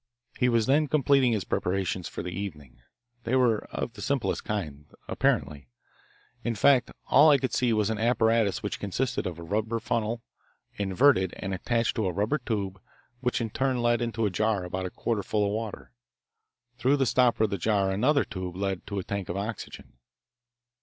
[0.39, 2.81] He was then completing his preparations for the evening.
[3.23, 5.69] They were of the simplest kind, apparently.
[6.43, 10.23] In fact, all I could see was an apparatus which consisted of a rubber funnel,
[10.73, 12.81] inverted and attached to a rubber tube
[13.19, 15.91] which led in turn into a jar about a quarter full of water.
[16.79, 19.99] Through the stopper of the jar another tube led to a tank of oxygen.